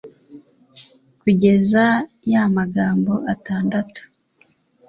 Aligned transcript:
kugeza 1.21 1.85
yamagambo 2.33 3.13
atandatu 3.33 4.01